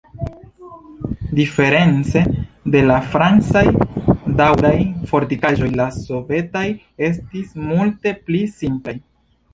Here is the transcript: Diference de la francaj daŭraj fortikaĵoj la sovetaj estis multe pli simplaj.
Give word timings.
Diference 1.39 2.23
de 2.75 2.81
la 2.87 2.95
francaj 3.15 3.63
daŭraj 4.41 4.73
fortikaĵoj 5.13 5.69
la 5.83 5.87
sovetaj 5.99 6.67
estis 7.11 7.53
multe 7.71 8.19
pli 8.29 8.43
simplaj. 8.61 8.97